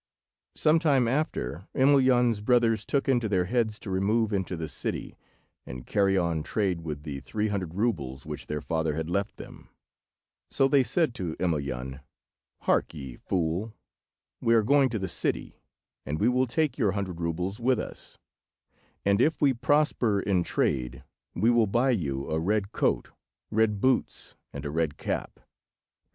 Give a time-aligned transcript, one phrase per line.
[0.55, 5.15] Some time after Emelyan's brothers took it into their heads to remove into the city,
[5.63, 9.69] and carry on trade with the three hundred roubles which their father had left them.
[10.49, 12.01] So they said to Emelyan—
[12.61, 13.75] "Hark ye, fool!
[14.41, 15.61] we are going to the city,
[16.03, 18.17] and we will take your hundred roubles with us,
[19.05, 21.03] and if we prosper in trade
[21.35, 23.11] we will buy you a red coat,
[23.51, 25.39] red boots, and a red cap.